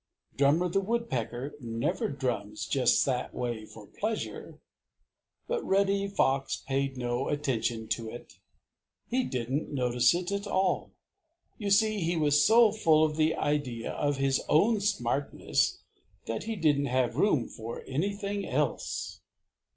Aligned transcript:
Drummer 0.35 0.67
the 0.67 0.79
Woodpecker 0.81 1.53
never 1.59 2.07
drums 2.09 2.65
just 2.65 3.05
that 3.05 3.35
way 3.35 3.67
for 3.67 3.85
pleasure. 3.85 4.57
But 5.47 5.63
Reddy 5.63 6.07
Fox 6.07 6.57
paid 6.57 6.97
no 6.97 7.29
attention 7.29 7.87
to 7.89 8.09
it. 8.09 8.39
He 9.07 9.23
didn't 9.23 9.71
notice 9.71 10.15
it 10.15 10.31
at 10.31 10.47
all. 10.47 10.89
You 11.59 11.69
see, 11.69 11.99
he 11.99 12.17
was 12.17 12.43
so 12.43 12.71
full 12.71 13.03
of 13.05 13.15
the 13.15 13.35
idea 13.35 13.91
of 13.91 14.17
his 14.17 14.41
own 14.49 14.79
smartness 14.81 15.83
that 16.25 16.45
he 16.45 16.55
didn't 16.55 16.87
have 16.87 17.15
room 17.17 17.47
for 17.47 17.83
anything 17.85 18.43
else. 18.43 19.21